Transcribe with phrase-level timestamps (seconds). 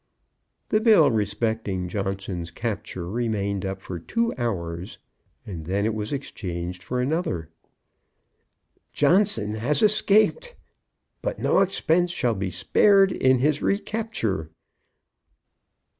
[0.69, 4.97] The bill respecting Johnson's capture remained up for two hours,
[5.45, 7.49] and then it was exchanged for another;
[8.93, 10.55] Johnson has escaped,
[11.21, 14.49] but no expense shall be spared in his recapture.